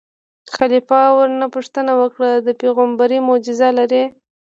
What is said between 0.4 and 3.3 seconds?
خلیفه ورنه پوښتنه وکړه: د پېغمبرۍ